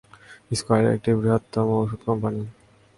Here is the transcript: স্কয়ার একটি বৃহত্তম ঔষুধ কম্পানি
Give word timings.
স্কয়ার 0.51 0.85
একটি 0.95 1.09
বৃহত্তম 1.17 1.67
ঔষুধ 1.77 2.01
কম্পানি 2.07 2.41